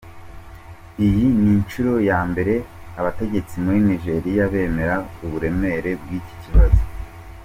[1.05, 2.53] Iyi ni inshuro ya mbere
[2.99, 6.81] abategetsi muri Nijeriya bemera uburemere bw'iki kibazo.